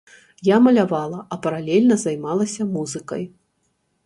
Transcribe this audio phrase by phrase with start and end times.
[0.47, 3.23] Я малявала, а паралельна займалася музыкай.